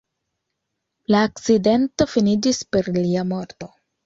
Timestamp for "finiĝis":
2.15-2.63